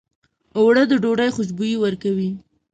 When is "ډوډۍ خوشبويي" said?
1.03-1.77